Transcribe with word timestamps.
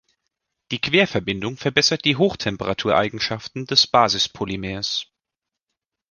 Die 0.71 0.79
Querverbindung 0.81 1.57
verbessert 1.57 2.05
die 2.05 2.15
Hochtemperatureigenschaften 2.15 3.67
des 3.67 3.85
Basispolymers. 3.85 5.05